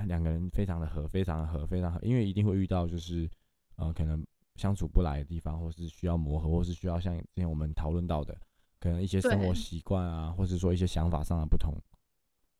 [0.08, 3.30] 两个人非常的合，非常的合，非常合，因为一定会遇到就是
[3.78, 4.22] 呃可能
[4.56, 8.36] 相处不来的地方，或是需要磨合，或是需要像之前我们讨论到的，
[8.80, 11.74] 可能一些生活习惯啊，或是说一些想法上的不同。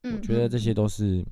[0.04, 1.26] 嗯，我觉得这些嗯都是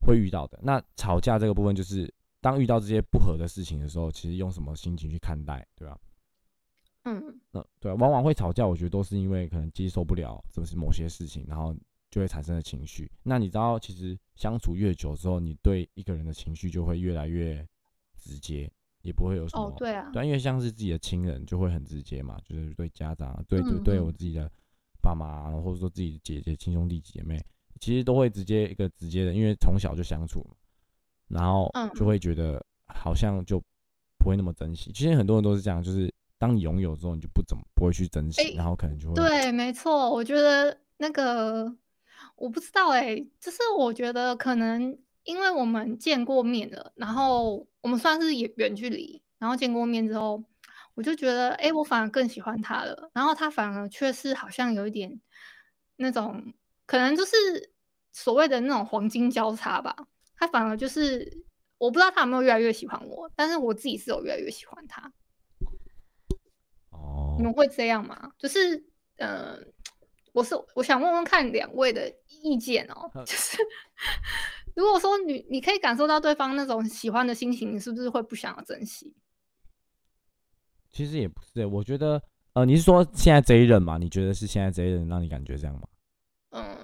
[0.00, 0.58] 会遇到的。
[0.62, 5.98] 那吵架这个部分，就是当遇到这些不合的事情的时候，其实用什么心情去看待，对吧？
[7.04, 11.74] 嗯那对啊，往往会吵架，我觉得都是因为可能接受不了就是某些事情，然后
[12.10, 13.10] 就会产生的情绪。
[13.22, 17.66] 那你知道，其实相处越久之后，你对一个人的情绪就会越来越
[18.18, 18.70] 直接，
[19.02, 24.12] 也不会有什么哦，对啊，对啊，因为像是自己的亲人就会很直接嘛，就是对家长啊，对对嗯对我嗯。
[24.12, 24.50] 自己的
[25.02, 27.42] 爸妈啊，或者说自己的姐姐、亲兄弟姐妹，
[27.80, 30.56] 其实都会直接一个直接的，因为从小就相处嘛，
[31.28, 33.58] 然后嗯就会觉得好像就
[34.18, 34.92] 不会那么珍惜。
[34.92, 41.74] 其实很多人都是这样，就是当你拥有之后，你就不怎么不会去珍惜，诶然后可能就会对，没错，我觉得那个
[42.36, 50.42] 我不知道哎、就是我觉得可能因为我们见过面了，然后我们算是远远距离，然后见过面之后，
[50.94, 55.20] 我就觉得哎、诶我反而更喜欢他了，然后他反而却是好像有一点
[55.96, 56.52] 那种，
[56.86, 57.72] 可能就是
[58.12, 59.96] 所谓的那种黄金交叉吧，
[60.36, 61.44] 他反而就是
[61.78, 65.12] 我不知道他有没有越来越喜欢我，但是我自己是有越来越喜欢他。
[66.90, 68.32] 哦你们会这样吗？
[68.38, 68.84] 就是，
[69.16, 69.56] 呃，
[70.32, 72.12] 我是我想问问看两位的
[72.42, 73.56] 意见哦，就是
[74.74, 79.14] 如果说你你可以感受到对方那种喜欢的心情，你是不是会不想要珍惜？
[80.90, 82.20] 其实也不是欸，我觉得
[82.54, 83.96] 呃，你是说现在这一任嘛？
[83.96, 85.88] 你觉得是现在这一任让你感觉这样吗？
[86.50, 86.76] 嗯，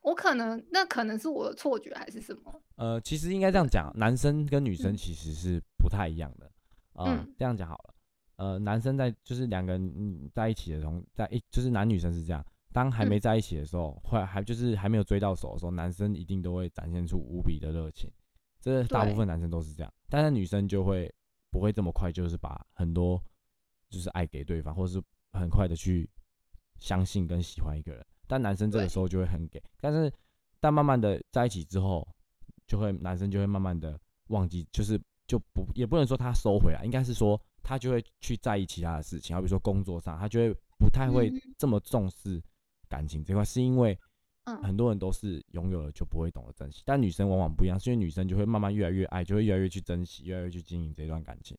[0.00, 2.62] 我可能那可能是我的错觉还是什么？
[2.76, 6.50] 呃，其实应该这样讲，男生跟女生嗯其实是不太一样的。
[6.94, 7.94] 呃、嗯这样讲好了，
[8.36, 12.42] 呃，男生在就是两个人嗯在一起的同在一就是男女生是这样，
[12.76, 18.12] 当还没在一起的时候，会还就是还没有追到手的时候，男生一定都会展现出无比的热情，
[18.60, 21.10] 这大部分男生都是这样，但是女生就会
[21.50, 23.18] 不会这么快，就是把很多
[23.88, 26.06] 就是爱给对方，或者是很快的去
[26.78, 30.12] 相信跟喜欢一个人，但男生这个时候就会很给，但是
[30.60, 32.06] 但慢慢的在一起之后，
[32.66, 41.40] 就会男生就会慢慢的忘记，就是就不也不能说他收回来，应该是说他就会去在意其他的事情，好比说工作上，他就会不太会嗯。
[41.56, 42.42] 这么重视
[42.88, 43.98] 感情这块，是因为
[44.44, 51.56] 嗯很多人都是拥有了就不会懂得珍惜，但女生往往不一样，是因为女生就会慢慢越来越爱，就会越来越去珍惜，越来越去经营这段感情，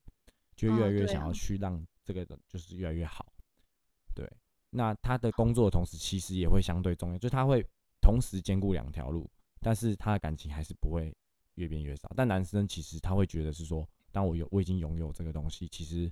[0.56, 3.32] 就会越来越想要去让这个人就是越来越好。
[4.14, 4.26] 对，
[4.70, 7.64] 那他的工作的同时，其实也会相对重要，就是他会
[8.00, 11.14] 同时兼顾两条路，但是他的感情还是不会
[11.54, 12.10] 越变越少。
[12.16, 16.10] 但男生其实他会觉得是说，当我有我已经拥有这个东西，其实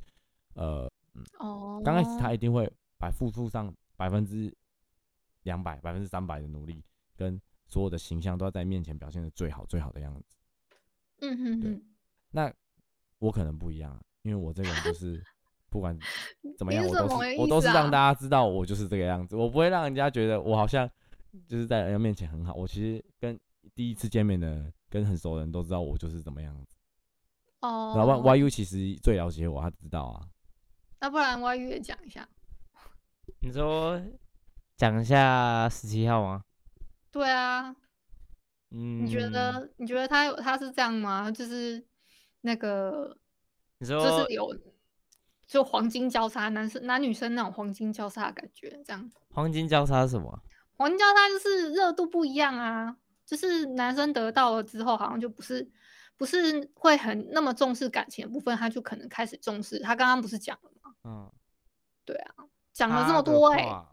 [0.55, 4.55] 呃嗯哦，刚开始他一定会百付出上百分之
[5.47, 6.85] 两百、百分之三百的努力，
[7.17, 10.37] 跟所有的形象都要在面前表现的最好、最好的样子。
[11.19, 11.83] 对嗯哼哼，
[12.33, 12.53] 那
[13.21, 15.23] 我可能不一样啊，因为我这个人就是
[15.71, 15.97] 不管
[16.59, 20.91] 怎么样，你我都是我都是让大家知道我就是这个样子，我不会让人家觉得我好像
[21.47, 22.53] 就是在人家面前很好。
[22.55, 23.39] 我其实跟
[23.75, 26.77] 第一次见面的跟很熟的人都知道我就是怎么样子。
[27.61, 30.29] 哦，然后 Y U 其实最了解我，他知道啊。
[31.01, 32.29] 那不然 Y U 也讲一下。
[33.41, 34.01] 你说
[34.77, 36.43] 讲一下十七号吗？
[37.11, 37.75] 对啊，
[38.71, 41.31] 嗯，你觉得你觉得他有他是这样吗？
[41.31, 41.85] 就是
[42.43, 43.17] 那个
[43.79, 44.55] 你就是有
[45.47, 50.43] 就黄金交叉，男生男女生那种黄金交叉的感觉，这样黄金交叉是什么啊？
[50.77, 55.67] 黄金交叉就是热度不一样啊，就是男生得到了之后，好像就不是
[56.19, 59.79] 不是会很那么重视感情的部分，他就可能开始重视。
[59.79, 60.95] 他刚刚不是讲了吗？
[61.05, 61.33] 嗯，
[62.05, 62.35] 对啊
[62.75, 63.91] 讲了这么多哎、话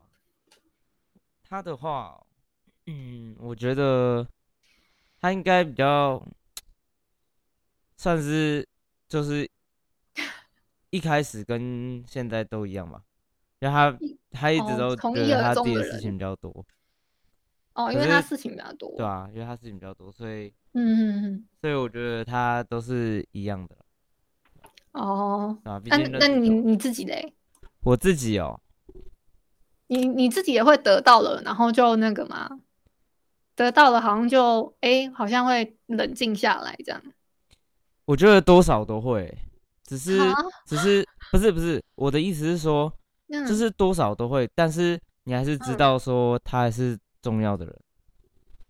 [1.54, 2.20] 他的话，
[2.88, 4.28] 嗯，我觉得
[5.22, 6.20] 他应该比较
[7.96, 8.68] 算是
[9.08, 9.48] 就是
[10.89, 13.04] 一开始跟现在都一样吧，
[13.60, 13.96] 因为他
[14.32, 16.66] 他一直哦都从一而觉得他自己的事情比较多，
[17.76, 18.92] 哦，因为他事情比较多。
[18.98, 23.78] 对啊，因为他事情比较多，所以嗯嗯嗯，所以我觉得他都是一样的，
[24.94, 27.32] 哦，啊，那那你你自己嘞？
[27.82, 28.60] 我自己哦，
[29.94, 32.50] 你你自己也会得到了，然后就那个嘛，
[33.56, 37.02] 得到了好像就哎、好像会冷静下来这样。
[38.06, 39.34] 我觉得多少都会，
[39.86, 42.92] 只是啊只是不是不是，我的意思是说，
[43.30, 47.82] 嗯就是多少都会，但是你还是知嗯道说他还是重要的人，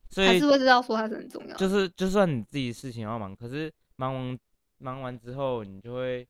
[0.09, 1.55] 所以还是会知道说他是很重要的。
[1.55, 4.37] 就是就算你自己事情要忙，可是忙完
[4.77, 6.27] 忙完之后，你就会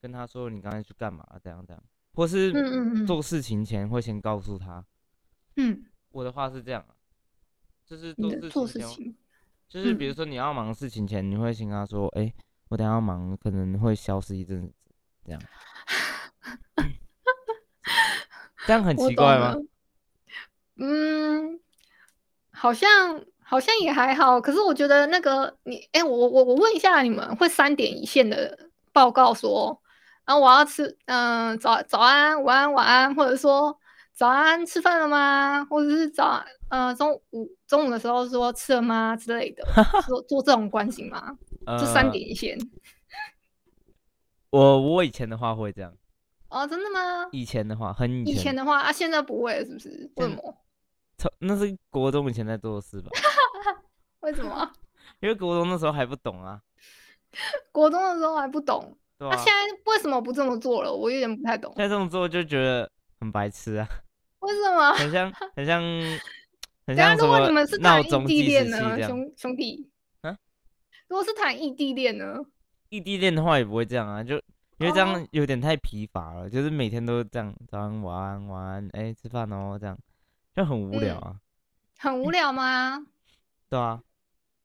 [0.00, 1.82] 跟他说你刚才去干嘛，这样这样，
[2.16, 4.84] 或是做事情前会先告诉他。
[5.56, 6.96] 嗯，我的话是这样啊，
[7.86, 8.12] 就是
[8.50, 9.14] 做事情
[9.68, 12.32] 就是比如嗯说你要忙事情前，你会先跟他说，哎、
[12.68, 14.72] 我等下要忙，可能会消失一阵子，
[15.24, 15.40] 这样。
[18.66, 19.54] 这样很奇怪吗？
[20.76, 21.60] 嗯，
[22.50, 29.80] 好像好像也还好，可是我觉得那个你，哎、我我我问一下，你们会三点一线的报告说，
[30.26, 33.78] 啊，我要吃，嗯、早早安、午安、晚安，或者说
[34.12, 35.64] 早安，吃饭了吗？
[35.64, 39.64] 或者是早，呃，中午中午的时候说吃了吗之类的，
[40.08, 41.38] 做做这种关心吗？
[41.78, 42.58] 就三呃点一线。
[44.50, 45.94] 我我以前的话会这样，
[46.48, 47.28] 哦，真的吗？
[47.30, 50.10] 以前的话很以前，的话啊，现在不会，是不是？
[50.16, 50.56] 为什么？
[51.18, 53.10] 从那是国中以前在做的事吧？
[54.20, 54.68] 为什么？
[55.20, 56.60] 因为国中那时候还不懂啊，
[57.70, 60.92] 国中的时候还不懂，对吧、那现在为什么不这么做了？
[60.92, 63.88] 我有点不太懂，现在这么做就觉得很白痴啊，
[64.40, 64.92] 为什么？
[64.94, 65.80] 很像 很像
[66.86, 69.90] 很像如果你们是谈异地恋呢，兄兄弟？
[70.20, 70.36] 啊？
[71.08, 72.36] 如果是谈异地恋呢？
[72.90, 74.36] 异地恋的话也不会这样啊，就
[74.78, 79.98] 因为这哦样有点太疲乏了，就是每天都这样，早安、晚安、晚安，哎、吃饭哦，这样
[80.54, 81.40] 就很无聊嗯啊，
[81.98, 82.98] 很无聊吗？
[83.70, 84.00] 对啊，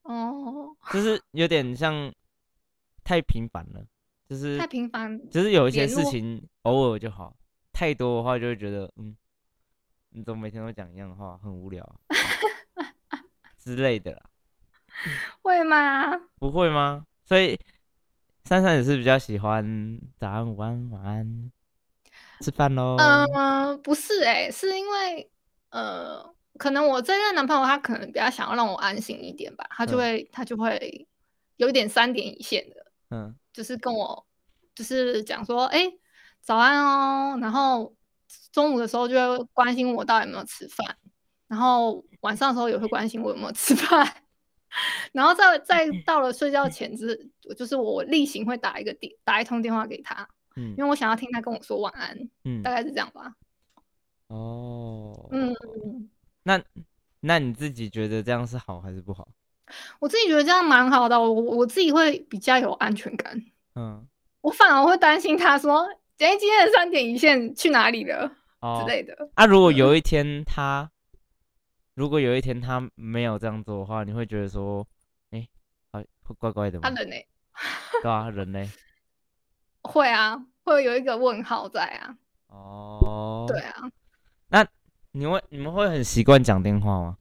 [0.03, 2.13] 哦，就是有点像
[3.03, 3.83] 太频繁了，
[4.31, 7.35] 就是太频繁，就是有一些事情偶尔就好，
[7.73, 9.13] 太多的话就会觉得，嗯，
[10.11, 11.99] 你怎么每天都讲一样的话，很无聊啊
[13.59, 14.21] 之类的啦，
[15.41, 16.17] 会吗？
[16.39, 17.05] 不会吗？
[17.25, 17.59] 所以
[18.45, 21.51] 珊珊也是比较喜欢早安、午安、晚安，
[22.39, 22.95] 吃饭喽。
[22.97, 25.29] 嗯、不是哎、是因为
[25.71, 31.05] 呃，可能我这任男朋友他可能比较想要让我安心一点吧，他就嗯会、他就会
[31.57, 34.25] 有一点三点一线的，嗯就是跟我
[34.73, 35.91] 就是讲说，哎、
[36.41, 37.93] 早安哦，然后
[38.51, 40.97] 中午的时候就会关心我到底有没有吃饭，
[41.47, 44.23] 然后晚上的时候也会关心我有没有吃饭，
[45.11, 50.69] 然后再再到了睡觉前之，就是我例行会打一个电打一通电话给他，嗯。
[50.77, 52.61] 因为我想要听他跟我说晚安，嗯。
[52.63, 53.35] 大概是这样吧。
[54.27, 55.53] 哦，嗯，
[56.43, 56.63] 那
[57.19, 59.27] 那你自己觉得这样是好还是不好？
[59.99, 63.41] 我自己觉得这样蛮好的，我我自己会比较有安全感。
[63.75, 64.05] 嗯，
[64.41, 65.81] 我反而会担心他说，
[66.17, 69.29] 哎，今天的三点一线去哪里了哦之，类的。
[69.35, 70.89] 啊，如果有一天他，
[71.93, 74.85] 如果有一天他没有这样做的话，你会觉得说，
[75.31, 75.47] 哎、
[75.91, 76.89] 好会怪怪的吗？
[76.89, 77.15] 他人呢？
[78.01, 78.71] 对啊，人呢？
[79.83, 82.15] 会啊，会有一个问号在啊。
[82.47, 83.89] 哦，对，啊，
[84.49, 84.67] 那
[85.11, 87.17] 你会你们会很习惯讲电话吗？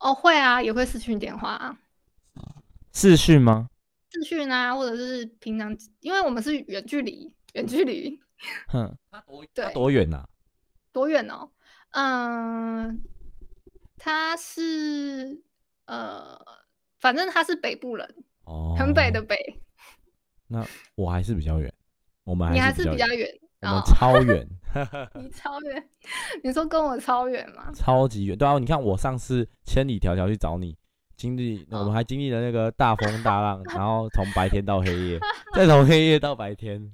[0.00, 1.78] 哦会啊，也会视讯电话啊，
[2.92, 3.68] 视讯吗？
[4.12, 8.18] 视讯啊，或者是平常，因为我们是远距离，远距离
[8.68, 8.96] 哼，
[9.54, 10.24] 对多远呐？
[10.92, 11.50] 多远哦？
[11.90, 13.02] 嗯，
[13.96, 15.40] 他是
[15.84, 16.40] 呃，
[16.98, 19.22] 反正他是北部人，哦，很北的。
[19.22, 19.36] 北，
[20.48, 21.72] 那我还是比较远，
[22.24, 23.28] 我们你还是比较远
[23.62, 24.48] 我们哦，超远，
[25.20, 25.88] 你超远，
[26.42, 27.70] 你说跟我超远吗？
[27.74, 28.36] 超级远。
[28.36, 30.76] 对啊，你看我上次千里迢迢去找你，
[31.16, 35.20] 经历我哦们还经历了那个大风大浪，然后从白天到黑夜，
[35.54, 36.90] 再从黑夜到白天。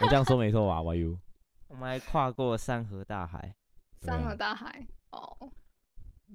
[0.00, 1.18] 我这样说没错吧？YU，
[1.68, 3.54] 我们还跨过山河大海。
[4.02, 5.50] 山河大海哦，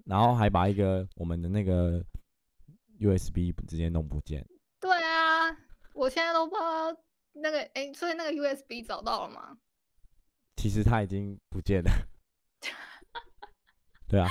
[0.06, 2.04] 然后还把一个我们的那个
[3.00, 4.44] USB 直接弄不见。
[4.82, 5.56] 对啊，
[5.94, 6.92] 我现在都不知道
[7.42, 9.58] 那个哎，所以那个 USB 找到了吗？
[10.56, 11.92] 其实它已经不见了。
[14.08, 14.28] 对啊，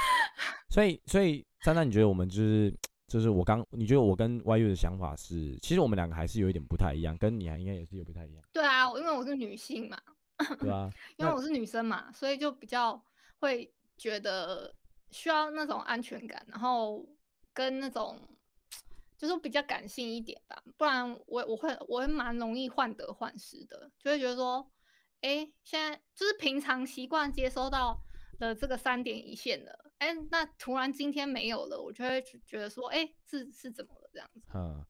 [0.70, 2.74] 所以所以珊珊，你觉得我们就是
[3.06, 9.96] 就是我刚你觉得我跟 YU 的想法是，其实我们两个还是有一点不太一样，跟你还应该也是有不太一样，对啊，因为我是女性嘛，
[10.58, 13.02] 对啊、 因为我是女生嘛，所以就比较
[13.38, 14.74] 会觉得
[15.10, 17.08] 需要那种安全感，然后
[17.54, 18.20] 跟那种
[19.18, 24.70] 就是比较感性一点吧，不然我我会我会蛮容易患得患失的，就会觉得说，
[25.20, 28.00] 哎，现在就是平常习惯接收到
[28.38, 34.40] 了这个三点一线的，哎，那突然今天没有了，我就会觉觉得说，哎，是是怎么了这样子？
[34.54, 34.86] 嗯，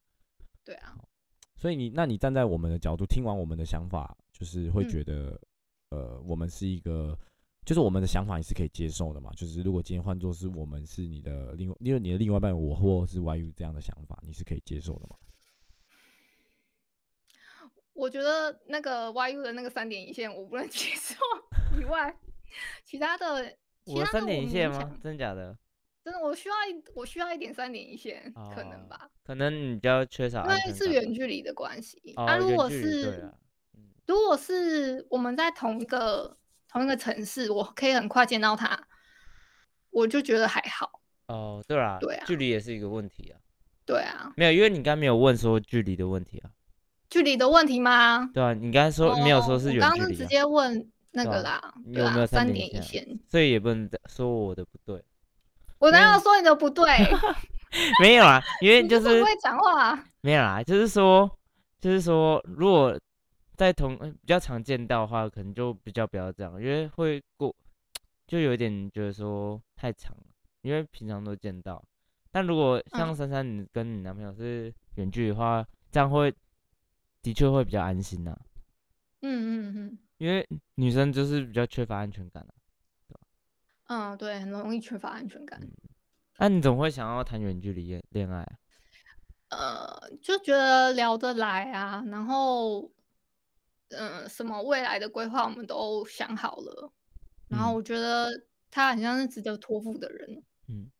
[0.63, 0.95] 对啊，
[1.57, 5.41] 所以你那你站在我们的角度，听完我们的想法，就是会嗯觉得，
[5.89, 7.19] 呃，我们是一个。
[7.69, 9.31] 就是我们的想法你是可以接受的嘛？
[9.37, 15.17] 就是如果今天换作是我们是你的另，因为你的另外一半我或是 YU 这样的想法，你是可以接受的嘛？
[17.93, 21.15] 我觉得那个 YU 的那个三点一线我不能接受
[21.79, 22.17] 以外，
[22.87, 23.55] 其他的
[23.85, 25.01] 其他的我三点一勉线吗强？
[25.03, 25.55] 真假的？
[26.03, 32.15] 真的，我需要一我需要一点三点一线，可能哦吧，可能你比较缺少因为是远距离的关系。
[32.17, 33.35] 哦，啊，如果远距离对是
[34.07, 36.35] 如果是我们在同一个
[36.71, 38.79] 同一个城市，我可以很快见到他，
[39.91, 41.01] 我就觉得还好。
[41.27, 43.41] 哦，对啦，对啊距离也是一个问题啊。
[43.85, 46.51] 对啊，没有，因为你刚没有问说距离的问题啊，
[47.09, 48.31] 距离的问题吗？
[48.35, 53.19] 对啊，你刚才说、没有说哦是远距离、啊，直接问那个啦，你对啊，有没有三三点一线？
[53.31, 55.03] 所以也不能说我的不对，
[55.79, 56.85] 我哪没有有说你的不对？
[58.01, 60.05] 没有啊，因为 你就是会不会讲话啊？
[60.21, 61.31] 没有啦，就是说，
[61.81, 62.99] 就是说，如果
[63.59, 67.53] 在同呃比较常见到的话，可能就比较不要这样，因为会过，
[68.25, 70.23] 就有一点觉得说太长了，
[70.63, 71.85] 因为平常都见到。
[72.31, 76.33] 但如果像嗯珊珊你跟你男朋友是远距离的话，这样会
[77.21, 78.39] 的确会比较安心呐、
[79.23, 82.55] 嗯嗯嗯因为女生就是比较缺乏安全感啊。
[83.89, 85.61] 嗯，对，很容易缺乏安全感。
[86.37, 88.53] 那、你怎么会想要谈远距离恋恋爱啊？
[89.49, 92.89] 呃，就觉得聊得来啊，然后，
[93.91, 96.93] 嗯、什么未来的规划我们都想好了，
[97.49, 98.29] 然后嗯我觉得
[98.71, 100.43] 他很像是值得托付的人。
[100.69, 100.91] 嗯，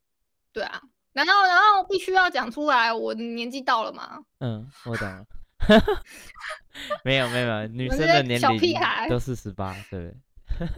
[0.53, 0.81] 对啊，
[1.13, 4.25] 难道然后必须要讲出来，我的年纪到了吗？
[4.39, 5.27] 嗯，我懂了。
[7.05, 10.69] 没有没有 女生的年小屁龄孩都是十八，对不对？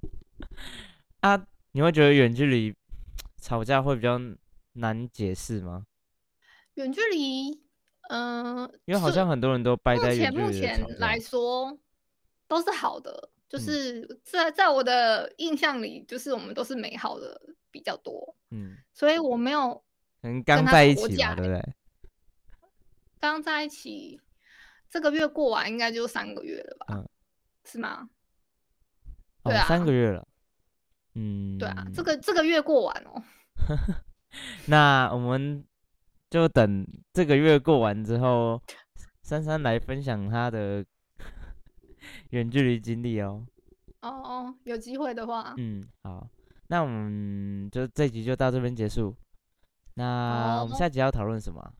[1.20, 2.74] 啊，你会觉得远距离
[3.40, 4.18] 吵架会比较
[4.72, 5.86] 难解释吗？
[6.74, 7.62] 远距离，
[8.08, 11.18] 嗯、因为好像很多人都掰目在目前目前来。
[11.18, 11.78] 说
[12.48, 17.40] 都是好的，就嗯是在在我的印象里，就是我们都是美好的
[17.70, 19.74] 比较多，嗯，所以我没有
[20.20, 21.74] 可能刚在一起嘛，对不对？
[23.18, 24.20] 刚在一起，
[24.90, 26.86] 这个月过完应该就三个月了吧？
[26.96, 27.08] 嗯
[27.64, 28.10] 是吗？
[29.44, 30.26] 哦对，啊三个月了。
[31.14, 33.22] 嗯，对啊，这个这个月过完哦。
[34.66, 35.64] 那我们
[36.32, 38.58] 就等这个月过完之后，
[39.22, 40.82] 珊珊来分享她的
[42.30, 43.46] 远距离经历哦。
[44.00, 46.26] 哦哦，有机会的话，嗯，好，
[46.68, 49.14] 那我们就这集就到这边结束。
[49.96, 51.70] 那我们下集要讨论什么啊？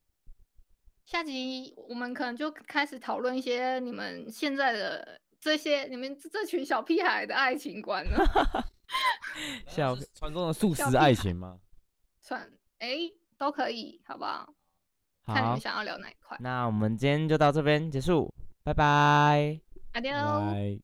[1.06, 8.22] 下集我们可能就开始讨论一些你们现在的这些你们这这群小屁孩的爱情观了。
[9.66, 11.58] 小传说中的素食爱情吗？
[12.20, 13.10] 算哎
[13.42, 14.54] 都可以，好不好？
[15.26, 16.36] 看你们，想要聊哪一块。
[16.38, 18.32] 那我们今天就到这边结束，
[18.62, 19.58] 拜拜。
[19.94, 20.46] Adios。
[20.46, 20.80] 拜。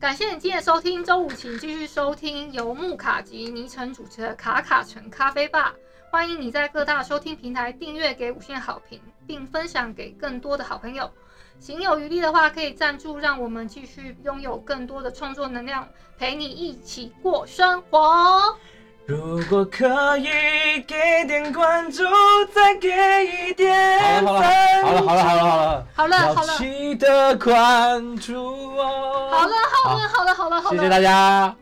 [0.00, 5.72] 感谢你今天的收听，周五请继续收听由木卡及尼城主持的卡卡城咖啡吧。
[6.10, 11.08] 欢迎你在各大收听平台订阅，给五星好评，并分享给更多的好朋友。
[11.60, 18.58] 行有余力的话，可以赞助，让我们继续拥有更多的创作能量，陪你一起过生活。
[19.06, 20.28] 如果可以
[20.86, 22.04] 给点关注，
[22.54, 22.88] 再给
[23.48, 24.42] 一点好了
[24.82, 29.30] 好了好了好了好了，好了，好了，记得关注我。
[29.30, 31.54] 好了，好了，好了，好了，好了，谢谢大家。